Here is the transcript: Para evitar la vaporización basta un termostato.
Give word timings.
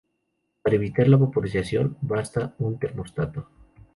Para 0.63 0.77
evitar 0.77 1.07
la 1.09 1.17
vaporización 1.23 1.85
basta 2.01 2.51
un 2.57 2.73
termostato. 2.79 3.39